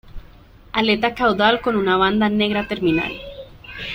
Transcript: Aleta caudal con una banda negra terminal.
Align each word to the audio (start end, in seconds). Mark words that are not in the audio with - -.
Aleta 0.71 1.13
caudal 1.13 1.61
con 1.61 1.75
una 1.75 1.95
banda 1.95 2.27
negra 2.27 2.67
terminal. 2.67 3.13